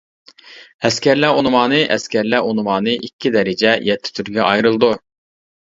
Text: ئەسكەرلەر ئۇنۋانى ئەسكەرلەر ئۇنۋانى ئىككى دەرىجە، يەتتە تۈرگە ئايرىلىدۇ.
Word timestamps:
ئەسكەرلەر 0.87 1.41
ئۇنۋانى 1.41 1.81
ئەسكەرلەر 1.97 2.49
ئۇنۋانى 2.49 2.97
ئىككى 3.05 3.35
دەرىجە، 3.39 3.79
يەتتە 3.91 4.19
تۈرگە 4.19 4.47
ئايرىلىدۇ. 4.51 4.93